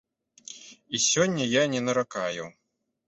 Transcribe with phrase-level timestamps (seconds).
[0.95, 2.43] І сёння я не наракаю.